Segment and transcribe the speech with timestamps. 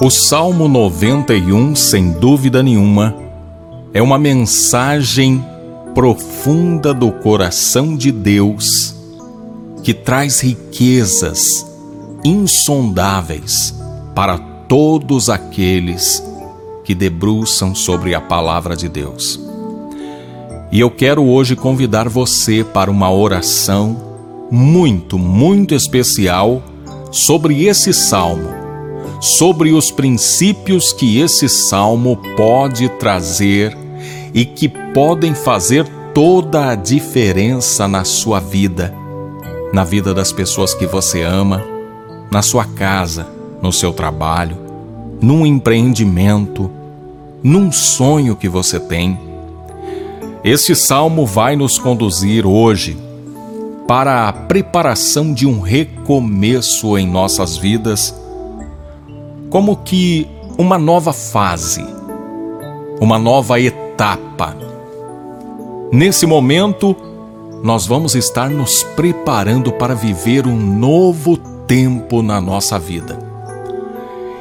[0.00, 3.14] O Salmo 91, sem dúvida nenhuma,
[3.92, 5.44] é uma mensagem
[5.94, 8.94] profunda do coração de Deus
[9.82, 11.66] que traz riquezas
[12.24, 13.74] insondáveis
[14.14, 16.22] para todos aqueles
[16.84, 19.40] que debruçam sobre a palavra de Deus.
[20.70, 24.05] E eu quero hoje convidar você para uma oração
[24.50, 26.62] muito, muito especial
[27.10, 28.66] sobre esse salmo
[29.20, 33.76] sobre os princípios que esse salmo pode trazer
[34.34, 38.94] e que podem fazer toda a diferença na sua vida,
[39.72, 41.62] na vida das pessoas que você ama,
[42.30, 43.26] na sua casa,
[43.62, 44.56] no seu trabalho,
[45.20, 46.70] num empreendimento,
[47.42, 49.18] num sonho que você tem.
[50.44, 52.96] Este salmo vai nos conduzir hoje
[53.86, 58.14] para a preparação de um recomeço em nossas vidas
[59.50, 60.28] como que
[60.58, 61.84] uma nova fase,
[63.00, 64.56] uma nova etapa.
[65.92, 66.96] Nesse momento,
[67.62, 73.18] nós vamos estar nos preparando para viver um novo tempo na nossa vida.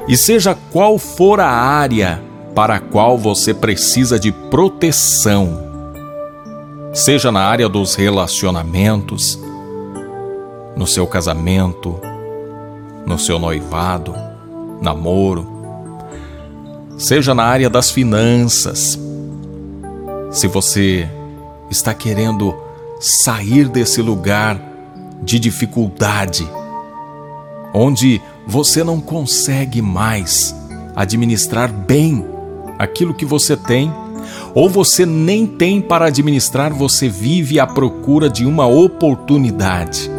[0.08, 2.22] E seja qual for a área
[2.54, 5.65] para a qual você precisa de proteção,
[6.96, 9.38] seja na área dos relacionamentos,
[10.78, 12.00] no seu casamento,
[13.06, 14.16] no seu noivado,
[14.82, 15.46] namoro,
[16.98, 18.98] seja na área das finanças.
[20.32, 21.10] Se você
[21.70, 22.56] está querendo
[23.02, 24.58] sair desse lugar
[25.22, 26.50] de dificuldade,
[27.74, 30.56] onde você não consegue mais
[30.96, 32.26] administrar bem
[32.80, 33.94] aquilo que você tem,
[34.56, 40.10] ou você nem tem para administrar, você vive à procura de uma oportunidade.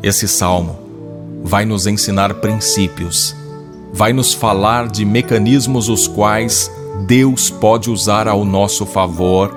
[0.00, 0.78] Esse salmo
[1.42, 3.34] vai nos ensinar princípios,
[3.92, 6.70] vai nos falar de mecanismos os quais
[7.08, 9.50] Deus pode usar ao nosso favor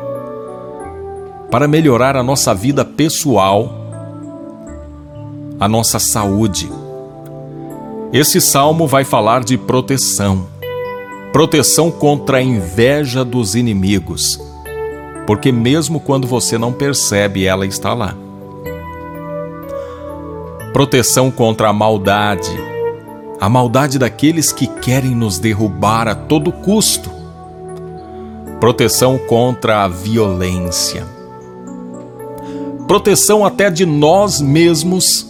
[1.52, 3.72] para melhorar a nossa vida pessoal,
[5.60, 6.72] a nossa saúde.
[8.12, 10.48] Esse salmo vai falar de proteção,
[11.32, 14.40] proteção contra a inveja dos inimigos,
[15.28, 18.16] porque mesmo quando você não percebe, ela está lá.
[20.74, 22.52] Proteção contra a maldade,
[23.40, 27.12] a maldade daqueles que querem nos derrubar a todo custo,
[28.60, 31.06] proteção contra a violência,
[32.88, 35.28] proteção até de nós mesmos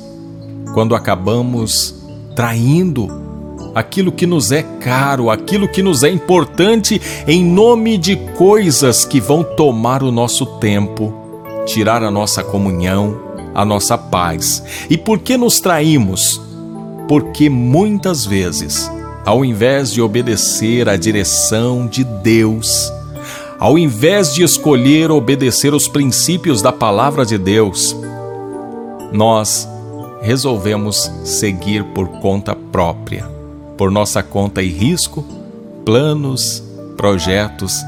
[0.74, 1.96] quando acabamos
[2.36, 3.28] traindo
[3.74, 9.19] aquilo que nos é caro, aquilo que nos é importante, em nome de coisas que
[9.19, 11.13] vão tomar o nosso tempo,
[11.66, 14.63] tirar a nossa comunhão a nossa paz.
[14.90, 16.41] E por que nos traímos?
[17.07, 18.90] Porque muitas vezes,
[19.25, 22.91] ao invés de obedecer à direção de Deus,
[23.59, 27.96] ao invés de escolher obedecer os princípios da palavra de Deus,
[29.12, 29.68] nós
[30.22, 33.30] resolvemos seguir por conta própria,
[33.79, 35.23] por nossa conta e risco,
[35.85, 36.62] planos,
[36.97, 37.81] projetos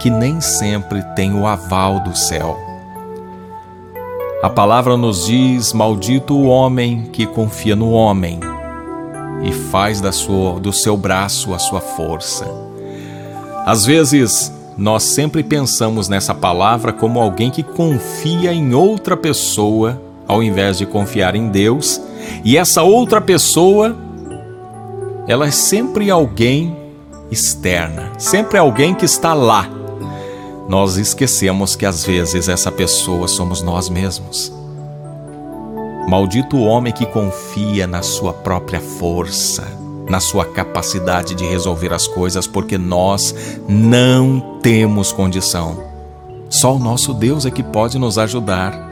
[0.00, 2.58] que nem sempre têm o aval do céu.
[4.42, 8.40] A palavra nos diz: Maldito o homem que confia no homem
[9.44, 12.44] e faz da sua, do seu braço a sua força.
[13.64, 20.42] Às vezes, nós sempre pensamos nessa palavra como alguém que confia em outra pessoa ao
[20.42, 22.00] invés de confiar em Deus,
[22.44, 23.96] e essa outra pessoa
[25.28, 26.76] ela é sempre alguém
[27.30, 29.78] externa, sempre alguém que está lá
[30.68, 34.52] nós esquecemos que às vezes essa pessoa somos nós mesmos.
[36.06, 39.66] Maldito o homem que confia na sua própria força,
[40.10, 43.34] na sua capacidade de resolver as coisas, porque nós
[43.66, 45.82] não temos condição.
[46.50, 48.86] Só o nosso Deus é que pode nos ajudar.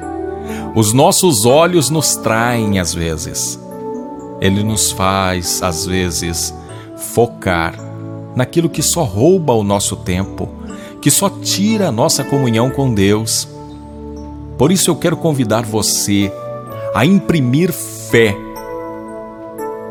[0.74, 3.60] Os nossos olhos nos traem às vezes.
[4.40, 6.54] Ele nos faz, às vezes,
[6.96, 7.74] focar
[8.34, 10.48] naquilo que só rouba o nosso tempo,
[11.00, 13.48] que só tira a nossa comunhão com Deus.
[14.58, 16.30] Por isso eu quero convidar você
[16.94, 18.36] a imprimir fé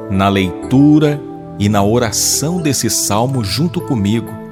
[0.09, 1.21] na leitura
[1.57, 4.44] e na oração desse salmo junto comigo.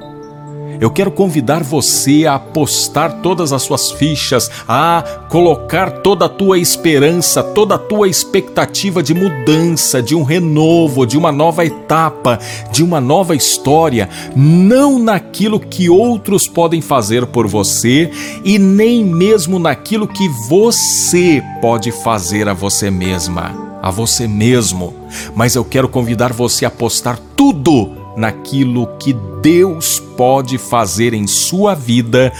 [0.83, 6.59] Eu quero convidar você a apostar todas as suas fichas, a colocar toda a tua
[6.59, 12.37] esperança, toda a tua expectativa de mudança, de um renovo, de uma nova etapa,
[12.69, 18.11] de uma nova história, não naquilo que outros podem fazer por você
[18.43, 24.93] e nem mesmo naquilo que você pode fazer a você mesma, a você mesmo.
[25.33, 31.75] Mas eu quero convidar você a apostar tudo naquilo que Deus pode fazer em sua
[31.75, 32.31] vida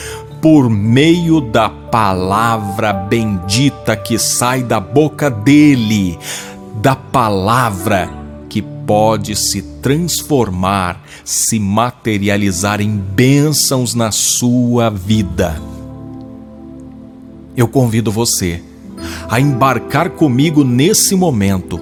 [0.42, 6.20] por meio da palavra bendita que sai da boca dele,
[6.81, 8.10] da palavra
[8.50, 15.62] que pode se transformar, se materializar em bênçãos na sua vida.
[17.56, 18.62] Eu convido você
[19.30, 21.80] a embarcar comigo nesse momento,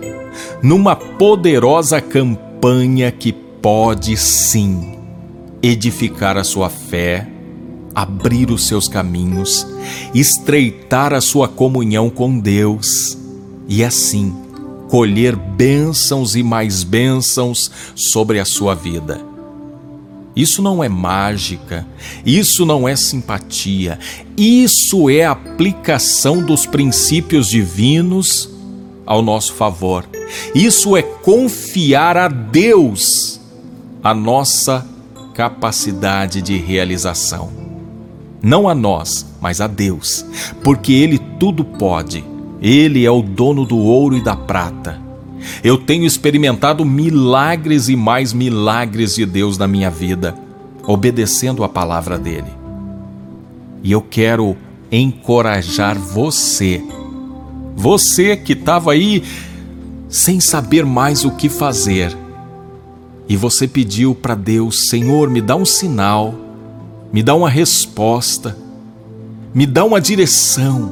[0.62, 4.98] numa poderosa campanha que pode sim
[5.62, 7.28] edificar a sua fé,
[7.94, 9.68] abrir os seus caminhos,
[10.14, 13.18] estreitar a sua comunhão com Deus
[13.68, 14.34] e assim
[14.90, 19.22] colher bênçãos e mais bênçãos sobre a sua vida.
[20.36, 21.86] Isso não é mágica,
[22.26, 24.00] isso não é simpatia,
[24.36, 28.50] isso é aplicação dos princípios divinos
[29.06, 30.06] ao nosso favor.
[30.56, 33.41] Isso é confiar a Deus
[34.04, 34.86] a nossa
[35.34, 37.50] capacidade de realização.
[38.42, 40.26] Não a nós, mas a Deus,
[40.64, 42.24] porque Ele tudo pode.
[42.62, 45.00] Ele é o dono do ouro e da prata.
[45.64, 50.36] Eu tenho experimentado milagres e mais milagres de Deus na minha vida,
[50.86, 52.52] obedecendo a palavra dele.
[53.84, 54.56] E eu quero
[54.92, 56.84] encorajar você,
[57.76, 59.24] você que estava aí
[60.10, 62.16] sem saber mais o que fazer,
[63.32, 66.36] e você pediu para Deus: Senhor, me dá um sinal,
[67.14, 68.58] me dá uma resposta,
[69.54, 70.92] me dá uma direção.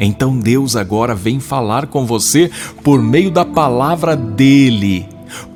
[0.00, 2.50] Então Deus agora vem falar com você
[2.82, 5.06] por meio da palavra dele,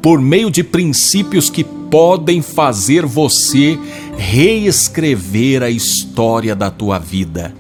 [0.01, 3.77] por meio de princípios que podem fazer você
[4.17, 7.53] reescrever a história da tua vida.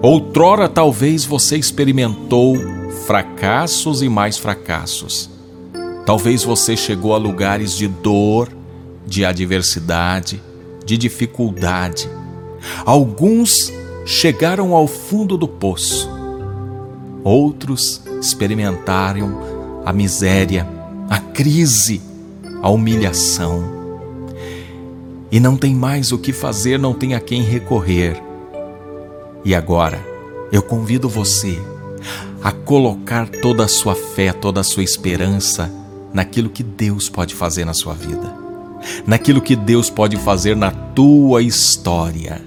[0.00, 2.56] Outrora talvez você experimentou
[3.08, 5.39] fracassos e mais fracassos.
[6.04, 8.48] Talvez você chegou a lugares de dor,
[9.06, 10.42] de adversidade,
[10.84, 12.08] de dificuldade.
[12.84, 13.72] Alguns
[14.06, 16.10] chegaram ao fundo do poço.
[17.22, 20.66] Outros experimentaram a miséria,
[21.08, 22.00] a crise,
[22.62, 23.78] a humilhação.
[25.30, 28.20] E não tem mais o que fazer, não tem a quem recorrer.
[29.44, 30.00] E agora,
[30.50, 31.58] eu convido você
[32.42, 35.79] a colocar toda a sua fé, toda a sua esperança
[36.12, 38.34] naquilo que Deus pode fazer na sua vida,
[39.06, 42.42] naquilo que Deus pode fazer na tua história.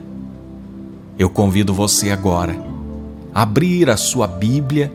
[1.17, 2.57] Eu convido você agora
[3.33, 4.91] a abrir a sua Bíblia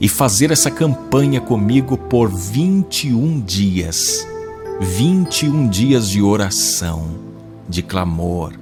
[0.00, 4.26] e fazer essa campanha comigo por 21 dias.
[4.80, 7.10] 21 dias de oração,
[7.68, 8.54] de clamor,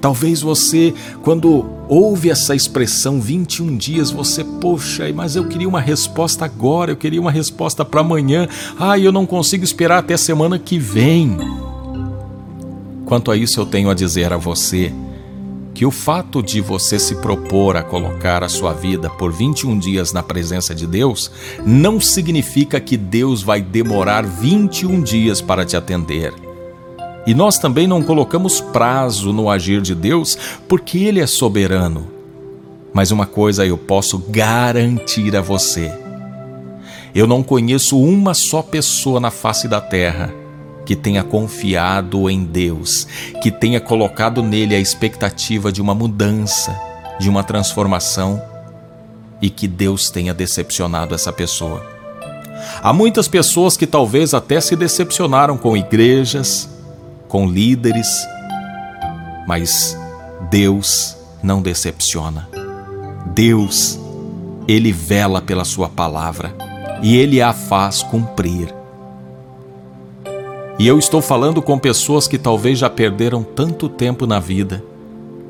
[0.00, 6.44] Talvez você, quando ouve essa expressão 21 dias, você, poxa, mas eu queria uma resposta
[6.44, 8.48] agora, eu queria uma resposta para amanhã.
[8.78, 11.36] Ah, eu não consigo esperar até semana que vem.
[13.04, 14.92] Quanto a isso, eu tenho a dizer a você
[15.76, 20.10] que o fato de você se propor a colocar a sua vida por 21 dias
[20.10, 21.30] na presença de Deus
[21.66, 26.45] não significa que Deus vai demorar 21 dias para te atender.
[27.26, 30.38] E nós também não colocamos prazo no agir de Deus,
[30.68, 32.06] porque Ele é soberano.
[32.94, 35.92] Mas uma coisa eu posso garantir a você:
[37.14, 40.32] eu não conheço uma só pessoa na face da terra
[40.84, 43.08] que tenha confiado em Deus,
[43.42, 46.78] que tenha colocado nele a expectativa de uma mudança,
[47.18, 48.40] de uma transformação
[49.42, 51.84] e que Deus tenha decepcionado essa pessoa.
[52.82, 56.68] Há muitas pessoas que talvez até se decepcionaram com igrejas,
[57.28, 58.08] com líderes,
[59.46, 59.98] mas
[60.50, 62.48] Deus não decepciona.
[63.26, 63.98] Deus,
[64.66, 66.54] Ele vela pela Sua palavra
[67.02, 68.74] e Ele a faz cumprir.
[70.78, 74.82] E eu estou falando com pessoas que talvez já perderam tanto tempo na vida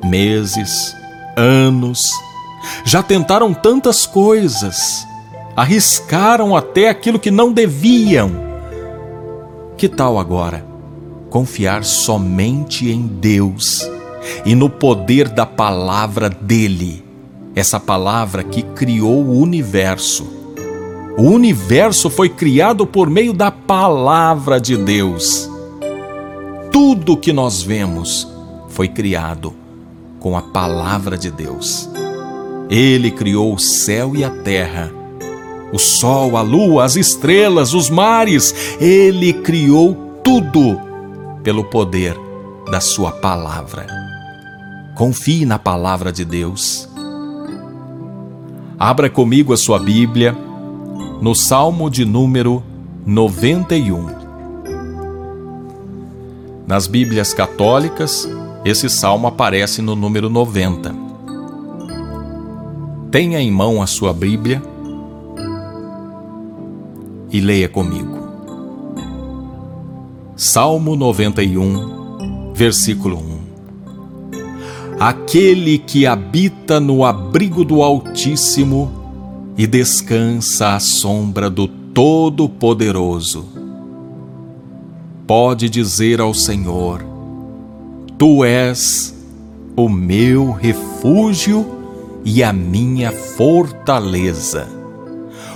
[0.03, 0.95] meses,
[1.35, 2.01] anos
[2.83, 5.05] já tentaram tantas coisas,
[5.55, 8.31] arriscaram até aquilo que não deviam.
[9.77, 10.65] Que tal agora?
[11.29, 13.89] Confiar somente em Deus
[14.45, 17.03] e no poder da palavra dele,
[17.55, 20.27] essa palavra que criou o universo.
[21.17, 25.49] O universo foi criado por meio da palavra de Deus.
[26.71, 28.27] tudo que nós vemos
[28.69, 29.55] foi criado
[30.19, 31.89] com a palavra de Deus.
[32.69, 34.91] Ele criou o céu e a terra,
[35.73, 38.77] o sol, a lua, as estrelas, os mares.
[38.79, 40.86] Ele criou tudo
[41.47, 42.13] pelo poder
[42.69, 43.87] da Sua palavra.
[44.97, 46.89] Confie na palavra de Deus.
[48.77, 50.37] Abra comigo a sua Bíblia
[51.21, 52.61] no Salmo de número
[53.05, 54.07] 91.
[56.67, 58.27] Nas Bíblias católicas,
[58.65, 60.93] esse salmo aparece no número 90.
[63.09, 64.61] Tenha em mão a sua Bíblia
[67.31, 68.16] e leia comigo.
[70.39, 74.99] Salmo 91, versículo 1.
[74.99, 78.91] Aquele que habita no abrigo do Altíssimo
[79.57, 83.47] e descansa à sombra do Todo-Poderoso,
[85.25, 87.03] pode dizer ao Senhor:
[88.15, 89.15] Tu és
[89.75, 91.65] o meu refúgio
[92.23, 94.67] e a minha fortaleza,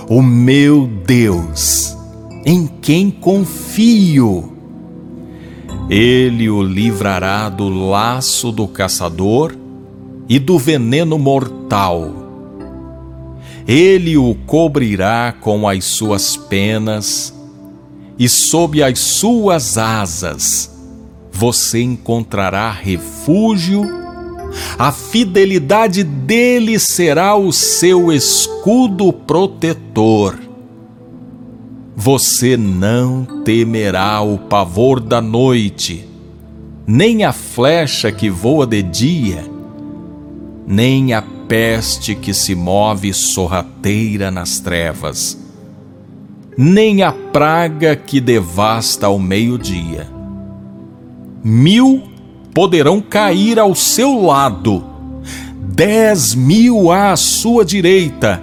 [0.08, 1.96] o meu Deus,
[2.44, 4.52] em quem confio.
[5.90, 9.54] Ele o livrará do laço do caçador
[10.28, 12.22] e do veneno mortal
[13.66, 17.32] ele o cobrirá com as suas penas,
[18.18, 20.70] e sob as suas asas
[21.30, 23.82] você encontrará refúgio,
[24.78, 30.38] a fidelidade dele será o seu escudo protetor.
[32.04, 36.04] Você não temerá o pavor da noite,
[36.84, 39.44] nem a flecha que voa de dia,
[40.66, 45.38] nem a peste que se move sorrateira nas trevas,
[46.58, 50.08] nem a praga que devasta ao meio-dia.
[51.44, 52.02] Mil
[52.52, 54.84] poderão cair ao seu lado,
[55.56, 58.42] dez mil à sua direita,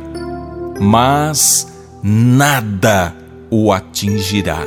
[0.79, 1.67] mas
[2.01, 3.18] nada
[3.49, 4.65] o atingirá.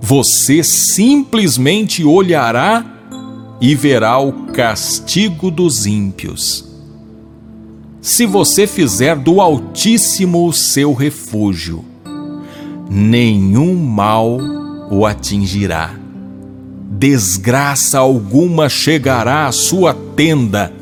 [0.00, 2.84] Você simplesmente olhará
[3.60, 6.72] e verá o castigo dos ímpios
[8.02, 11.84] se você fizer do Altíssimo o seu refúgio,
[12.90, 14.40] nenhum mal
[14.90, 15.94] o atingirá.
[16.90, 20.72] Desgraça alguma chegará à sua tenda,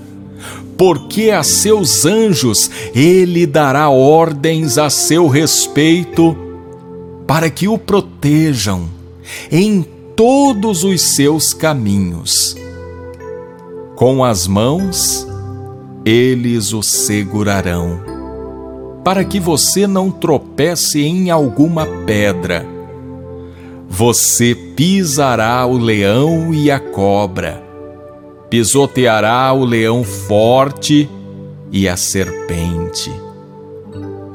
[0.79, 6.35] porque a seus anjos ele dará ordens a seu respeito,
[7.31, 8.91] para que o protejam
[9.53, 12.57] em todos os seus caminhos.
[13.95, 15.25] Com as mãos,
[16.05, 18.01] eles o segurarão,
[19.05, 22.67] para que você não tropece em alguma pedra.
[23.89, 27.63] Você pisará o leão e a cobra,
[28.51, 31.09] pisoteará o leão forte
[31.71, 33.13] e a serpente.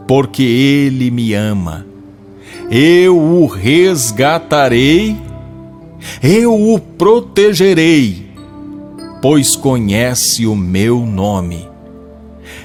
[0.08, 1.86] Porque ele me ama,
[2.70, 5.16] eu o resgatarei,
[6.22, 8.26] eu o protegerei
[9.28, 11.68] pois conhece o meu nome.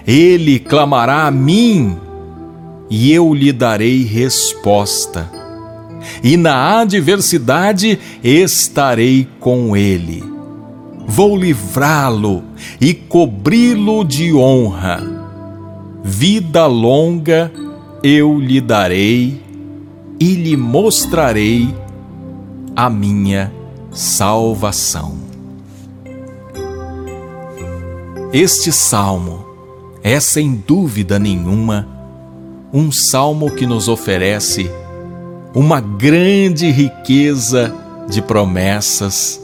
[0.06, 1.96] Ele clamará a mim
[2.90, 5.32] e eu lhe darei resposta.
[6.22, 10.22] E na adversidade estarei com ele.
[11.06, 12.44] Vou livrá-lo
[12.78, 15.02] e cobri-lo de honra.
[16.04, 17.50] Vida longa
[18.02, 19.40] eu lhe darei
[20.20, 21.74] e lhe mostrarei
[22.76, 23.50] a minha
[23.90, 25.18] salvação.
[28.32, 29.46] Este salmo
[30.02, 31.88] é, sem dúvida nenhuma,
[32.72, 34.70] um salmo que nos oferece
[35.54, 37.74] uma grande riqueza
[38.08, 39.40] de promessas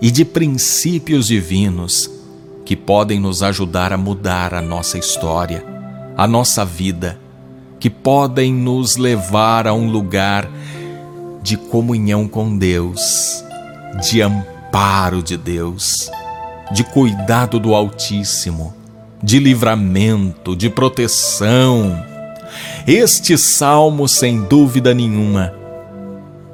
[0.00, 2.10] e de princípios divinos
[2.64, 5.64] que podem nos ajudar a mudar a nossa história,
[6.16, 7.19] a nossa vida,
[7.80, 10.48] que podem nos levar a um lugar
[11.42, 13.42] de comunhão com Deus,
[14.02, 16.10] de amparo de Deus
[16.70, 18.74] de cuidado do Altíssimo,
[19.22, 22.04] de livramento, de proteção.
[22.86, 25.52] Este salmo, sem dúvida nenhuma,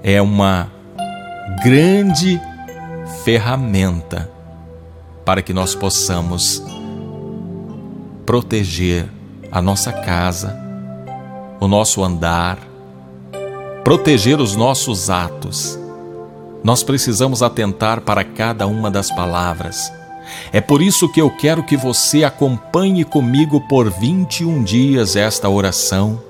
[0.02, 0.70] é uma
[1.62, 2.40] grande
[3.24, 4.30] ferramenta
[5.24, 6.62] para que nós possamos
[8.24, 9.08] proteger
[9.50, 10.56] a nossa casa,
[11.60, 12.58] o nosso andar,
[13.84, 15.78] proteger os nossos atos.
[16.62, 19.90] Nós precisamos atentar para cada uma das palavras
[20.52, 26.20] é por isso que eu quero que você acompanhe comigo por 21 dias esta oração,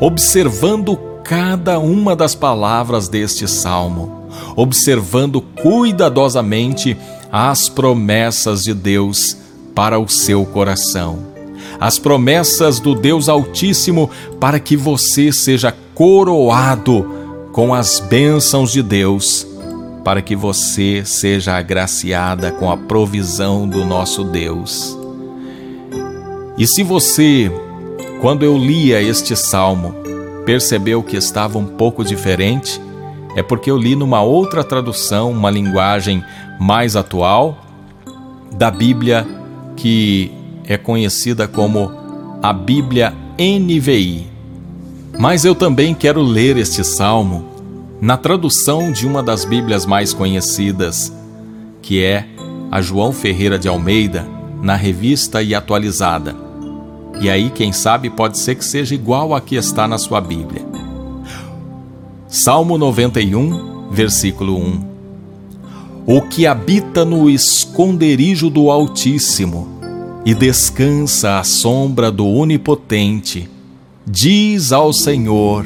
[0.00, 6.96] observando cada uma das palavras deste salmo, observando cuidadosamente
[7.30, 9.36] as promessas de Deus
[9.74, 11.35] para o seu coração.
[11.80, 17.06] As promessas do Deus Altíssimo para que você seja coroado
[17.52, 19.46] com as bênçãos de Deus,
[20.04, 24.96] para que você seja agraciada com a provisão do nosso Deus.
[26.58, 27.50] E se você,
[28.20, 29.94] quando eu lia este salmo,
[30.44, 32.80] percebeu que estava um pouco diferente,
[33.34, 36.22] é porque eu li numa outra tradução, uma linguagem
[36.58, 37.58] mais atual
[38.52, 39.26] da Bíblia
[39.76, 40.32] que
[40.66, 41.92] é conhecida como
[42.42, 44.26] a Bíblia NVI.
[45.18, 47.46] Mas eu também quero ler este salmo
[48.00, 51.12] na tradução de uma das Bíblias mais conhecidas,
[51.80, 52.26] que é
[52.70, 54.26] a João Ferreira de Almeida,
[54.60, 56.34] na revista e atualizada.
[57.20, 60.66] E aí, quem sabe, pode ser que seja igual a que está na sua Bíblia.
[62.28, 64.96] Salmo 91, versículo 1.
[66.06, 69.75] O que habita no esconderijo do Altíssimo
[70.26, 73.48] e descansa à sombra do Onipotente,
[74.04, 75.64] diz ao Senhor: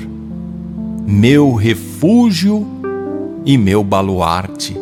[1.07, 2.67] Meu refúgio
[3.47, 4.77] e meu baluarte,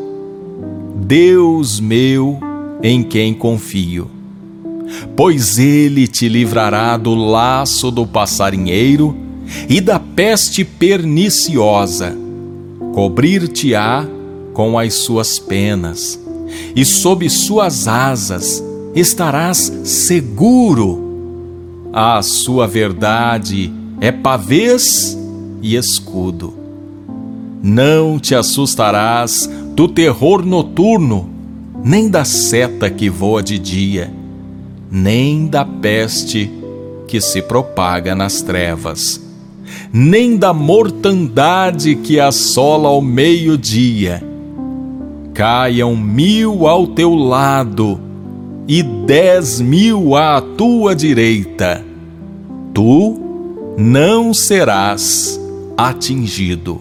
[0.96, 2.40] Deus meu
[2.82, 4.10] em quem confio.
[5.14, 9.16] Pois ele te livrará do laço do passarinheiro
[9.68, 12.16] e da peste perniciosa.
[12.94, 14.04] Cobrir-te-á
[14.52, 16.18] com as suas penas,
[16.74, 18.64] e sob suas asas
[18.94, 21.06] estarás seguro.
[21.92, 25.18] A sua verdade é pavês
[25.62, 26.54] e escudo.
[27.62, 31.28] Não te assustarás do terror noturno,
[31.82, 34.18] nem da seta que voa de dia
[34.90, 36.50] nem da peste
[37.06, 39.20] que se propaga nas trevas,
[39.92, 44.22] nem da mortandade que assola ao meio-dia.
[45.34, 48.00] Caiam mil ao teu lado
[48.68, 51.82] e dez mil à tua direita.
[52.74, 53.18] Tu
[53.78, 55.40] não serás
[55.74, 56.78] atingido.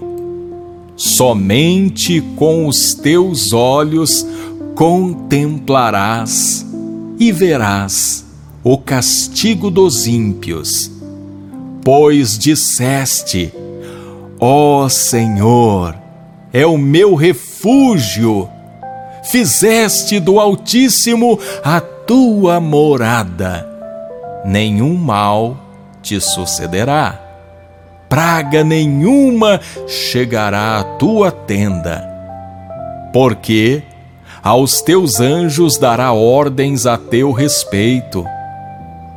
[0.97, 4.27] Somente com os teus olhos
[4.75, 6.65] contemplarás
[7.17, 8.25] e verás
[8.63, 10.91] o castigo dos ímpios.
[11.85, 13.53] Pois disseste:
[14.39, 15.95] Ó oh Senhor,
[16.51, 18.49] é o meu refúgio.
[19.29, 23.67] Fizeste do Altíssimo a tua morada.
[24.45, 25.57] Nenhum mal
[26.01, 27.19] te sucederá.
[28.07, 32.07] Praga nenhuma chegará à tua tenda.
[33.11, 33.83] Porque
[34.41, 38.25] aos teus anjos dará ordens a teu respeito,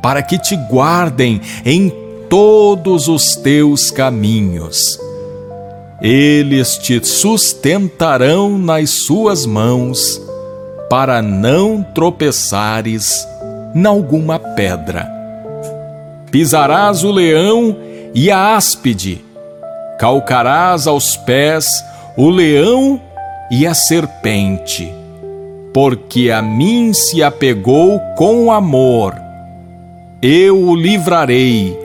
[0.01, 1.89] para que te guardem em
[2.29, 4.99] todos os teus caminhos.
[6.01, 10.21] Eles te sustentarão nas suas mãos,
[10.89, 13.27] para não tropeçares
[13.73, 15.09] nalguma pedra.
[16.31, 17.77] Pisarás o leão
[18.13, 19.23] e a áspide,
[19.99, 21.83] calcarás aos pés
[22.17, 22.99] o leão
[23.51, 25.01] e a serpente
[25.73, 29.15] porque a mim se apegou com amor.
[30.21, 31.77] Eu o livrarei,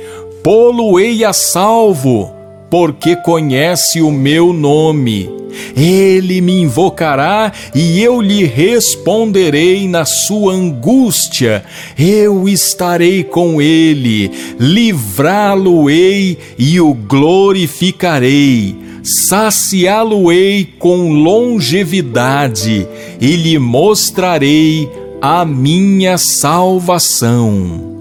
[0.43, 2.33] pô-lo-ei a salvo,
[2.71, 5.31] porque conhece o meu nome.
[5.77, 11.65] Ele me invocará e eu lhe responderei na sua angústia.
[11.99, 22.89] Eu estarei com ele, livrá-lo-ei e o glorificarei saciá-lo-ei com longevidade
[23.21, 24.91] e lhe mostrarei
[25.23, 27.95] a minha salvação.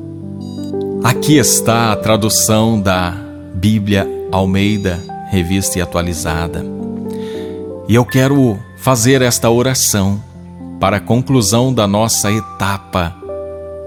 [1.03, 3.15] Aqui está a tradução da
[3.53, 6.61] Bíblia Almeida, revista e atualizada.
[7.87, 10.21] E eu quero fazer esta oração
[10.77, 13.15] para a conclusão da nossa etapa,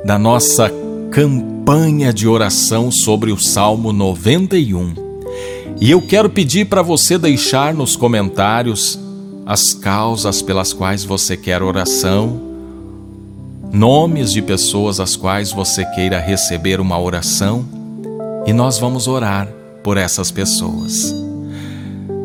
[0.07, 0.73] da nossa
[1.11, 4.95] campanha de oração sobre o Salmo 91.
[5.79, 8.99] E eu quero pedir para você deixar nos comentários
[9.45, 12.41] as causas pelas quais você quer oração,
[13.71, 17.67] nomes de pessoas às quais você queira receber uma oração,
[18.47, 21.15] e nós vamos orar por essas pessoas.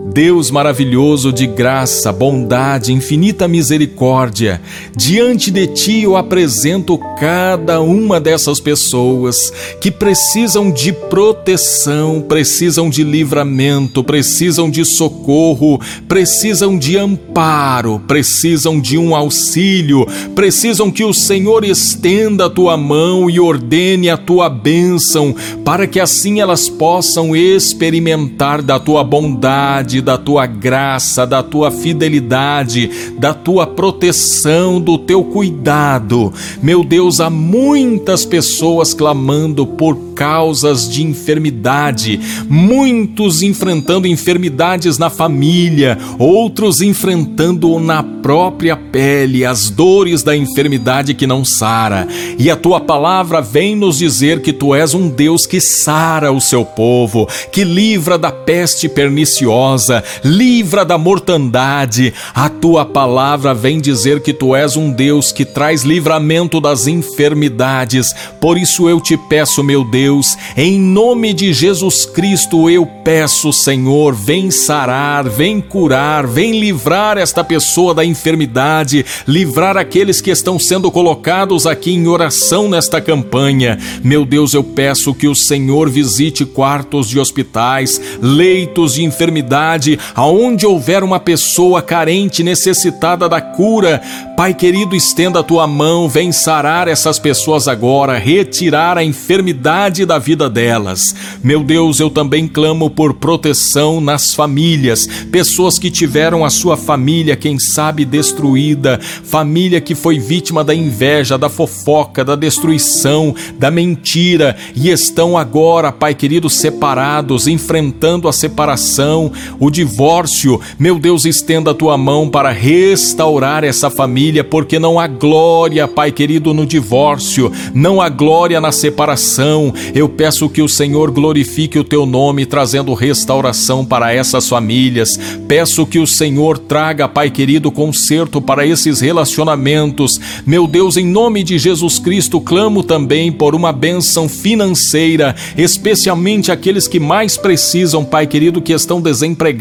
[0.05, 4.61] Deus maravilhoso de graça, bondade, infinita misericórdia,
[4.95, 13.03] diante de ti eu apresento cada uma dessas pessoas que precisam de proteção, precisam de
[13.03, 21.63] livramento, precisam de socorro, precisam de amparo, precisam de um auxílio, precisam que o Senhor
[21.63, 28.61] estenda a tua mão e ordene a tua bênção, para que assim elas possam experimentar
[28.61, 36.33] da tua bondade, da tua graça, da tua fidelidade, da tua proteção, do teu cuidado.
[36.61, 45.97] Meu Deus, há muitas pessoas clamando por causas de enfermidade, muitos enfrentando enfermidades na família,
[46.17, 52.07] outros enfrentando na própria pele as dores da enfermidade que não sara.
[52.37, 56.39] E a tua palavra vem nos dizer que tu és um Deus que sara o
[56.39, 59.82] seu povo, que livra da peste perniciosa,
[60.23, 62.13] livra da mortandade.
[62.33, 68.13] A tua palavra vem dizer que tu és um Deus que traz livramento das enfermidades.
[68.39, 74.13] Por isso eu te peço, meu Deus, em nome de Jesus Cristo, eu peço, Senhor,
[74.13, 80.91] vem sarar, vem curar, vem livrar esta pessoa da enfermidade, livrar aqueles que estão sendo
[80.91, 83.77] colocados aqui em oração nesta campanha.
[84.03, 89.72] Meu Deus, eu peço que o Senhor visite quartos de hospitais, leitos de enfermidade,
[90.15, 94.01] aonde houver uma pessoa carente, necessitada da cura.
[94.35, 100.17] Pai querido, estenda a tua mão, vem sarar essas pessoas agora, retirar a enfermidade da
[100.17, 101.15] vida delas.
[101.43, 107.35] Meu Deus, eu também clamo por proteção nas famílias, pessoas que tiveram a sua família,
[107.35, 114.55] quem sabe, destruída, família que foi vítima da inveja, da fofoca, da destruição, da mentira
[114.75, 119.31] e estão agora, Pai querido, separados, enfrentando a separação,
[119.63, 120.59] o divórcio.
[120.77, 126.11] Meu Deus, estenda a tua mão para restaurar essa família, porque não há glória, Pai
[126.11, 129.73] querido, no divórcio, não há glória na separação.
[129.95, 135.17] Eu peço que o Senhor glorifique o teu nome, trazendo restauração para essas famílias.
[135.47, 140.19] Peço que o Senhor traga, Pai querido, conserto para esses relacionamentos.
[140.45, 146.85] Meu Deus, em nome de Jesus Cristo, clamo também por uma bênção financeira, especialmente aqueles
[146.85, 149.52] que mais precisam, Pai querido, que estão desempregados,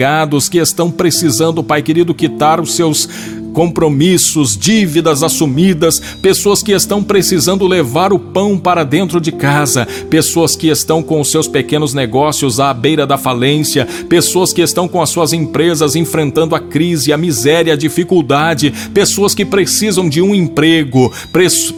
[0.48, 3.08] que estão precisando, Pai querido, quitar os seus
[3.52, 10.56] compromissos, dívidas assumidas, pessoas que estão precisando levar o pão para dentro de casa, pessoas
[10.56, 15.00] que estão com os seus pequenos negócios à beira da falência, pessoas que estão com
[15.02, 20.34] as suas empresas enfrentando a crise, a miséria, a dificuldade, pessoas que precisam de um
[20.34, 21.12] emprego,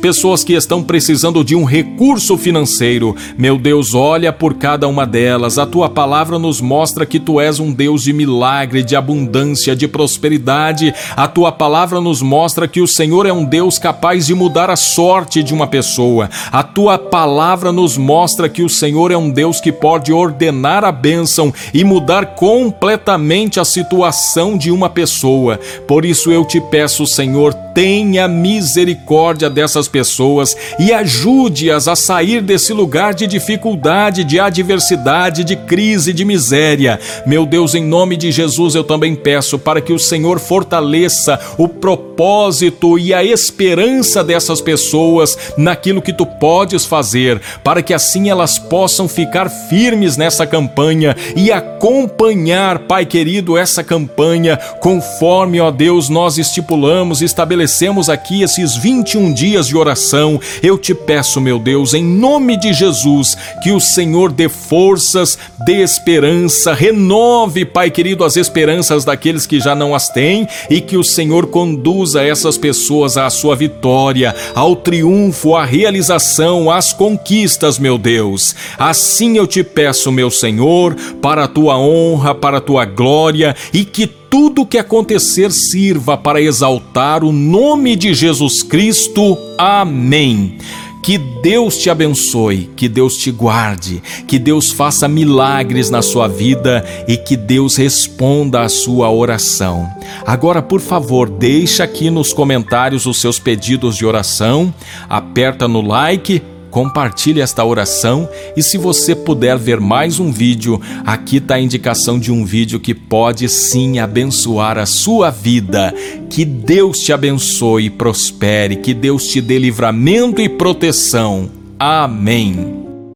[0.01, 3.17] pessoas que estão precisando de um recurso financeiro.
[3.37, 5.59] Meu Deus, olha por cada uma delas.
[5.59, 9.89] A tua palavra nos mostra que tu és um Deus de milagre, de abundância, de
[9.89, 10.95] prosperidade.
[11.17, 11.64] A tua palavra
[12.01, 15.67] nos mostra que o Senhor é um Deus capaz de mudar a sorte de uma
[15.67, 16.29] pessoa.
[16.53, 20.93] A tua palavra nos mostra que o Senhor é um Deus que pode ordenar a
[20.93, 25.59] bênção e mudar completamente a situação de uma pessoa.
[25.87, 32.73] Por isso eu te peço, Senhor, tenha misericórdia dessas pessoas e ajude-as a sair desse
[32.73, 37.01] lugar de dificuldade, de adversidade, de crise, de miséria.
[37.27, 41.69] Meu Deus, em nome de Jesus, eu também peço para que o Senhor fortaleça o
[41.69, 48.59] propósito e a esperança dessas pessoas naquilo que tu podes fazer, para que assim elas
[48.59, 56.39] possam ficar firmes nessa campanha e acompanhar, Pai querido, essa campanha conforme, ó Deus, nós
[56.39, 60.41] estipulamos, estabelecemos aqui esses 21 dias de oração.
[60.63, 65.83] Eu te peço, meu Deus, em nome de Jesus, que o Senhor dê forças, dê
[65.83, 71.05] esperança, renove, Pai querido, as esperanças daqueles que já não as têm e que o
[71.05, 77.99] Senhor Senhor conduza essas pessoas à sua vitória, ao triunfo, à realização, às conquistas, meu
[77.99, 78.55] Deus.
[78.79, 83.85] Assim eu te peço, meu Senhor, para a tua honra, para a tua glória e
[83.85, 89.39] que tudo que acontecer sirva para exaltar o nome de Jesus Cristo.
[89.57, 90.59] Amém.
[91.05, 96.83] Que Deus te abençoe, que Deus te guarde, que Deus faça milagres na sua vida
[97.07, 99.87] e que Deus responda a sua oração.
[100.27, 104.73] Agora, por favor, deixa aqui nos comentários os seus pedidos de oração,
[105.07, 106.41] aperta no like
[106.75, 112.19] compartilhe esta oração e se você puder ver mais um vídeo, aqui está a indicação
[112.19, 115.95] de um vídeo que pode sim abençoar a sua vida.
[116.29, 121.49] Que Deus te abençoe e prospere, que Deus te dê livramento e proteção.
[121.79, 122.84] Amém.